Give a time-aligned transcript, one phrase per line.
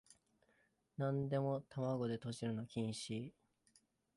[0.97, 3.33] なんでも玉子でとじるの禁止